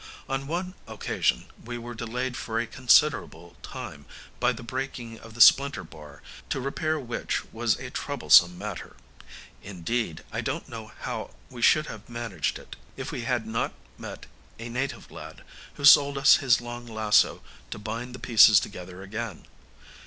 On 0.27 0.47
one 0.47 0.73
occasion 0.87 1.45
we 1.63 1.77
were 1.77 1.93
delayed 1.93 2.35
for 2.35 2.59
a 2.59 2.65
considerable 2.65 3.55
time 3.61 4.07
by 4.39 4.51
the 4.51 4.63
breaking 4.63 5.19
of 5.19 5.35
the 5.35 5.41
splinter 5.41 5.83
bar, 5.83 6.23
to 6.49 6.59
repair 6.59 6.99
which 6.99 7.45
was 7.53 7.77
a 7.77 7.91
troublesome 7.91 8.57
matter; 8.57 8.95
indeed, 9.61 10.23
I 10.31 10.41
don't 10.41 10.67
know 10.67 10.91
how 11.01 11.35
we 11.51 11.61
should 11.61 11.85
have 11.85 12.09
managed 12.09 12.57
it 12.57 12.75
if 12.97 13.11
we 13.11 13.25
had 13.25 13.45
not 13.45 13.73
met 13.95 14.25
a 14.57 14.69
native 14.69 15.11
lad, 15.11 15.43
who 15.75 15.85
sold 15.85 16.17
us 16.17 16.37
his 16.37 16.61
long 16.61 16.87
lasso 16.87 17.43
to 17.69 17.77
bind 17.77 18.15
the 18.15 18.17
pieces 18.17 18.59
together 18.59 19.03
again. 19.03 19.45